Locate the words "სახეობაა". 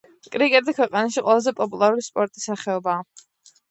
2.53-3.09